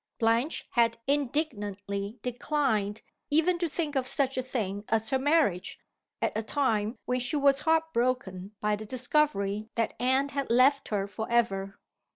Blanche 0.17 0.65
had 0.71 0.97
indignantly 1.05 2.17
declined 2.23 3.03
even 3.29 3.59
to 3.59 3.67
think 3.67 3.95
of 3.95 4.07
such 4.07 4.35
a 4.35 4.41
thing 4.41 4.83
as 4.89 5.11
her 5.11 5.19
marriage, 5.19 5.77
at 6.23 6.35
a 6.35 6.41
time 6.41 6.97
when 7.05 7.19
she 7.19 7.35
was 7.35 7.59
heart 7.59 7.93
broken 7.93 8.51
by 8.59 8.75
the 8.75 8.83
discovery 8.83 9.69
that 9.75 9.93
Anne 9.99 10.29
had 10.29 10.49
left 10.49 10.87
her 10.87 11.05
forever. 11.05 11.77